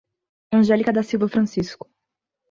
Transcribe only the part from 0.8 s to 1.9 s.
da Silva Francisco